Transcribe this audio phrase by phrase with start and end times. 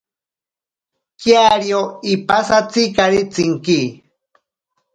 [1.21, 1.81] Kiario
[2.13, 3.79] ipasatzikari tsinke.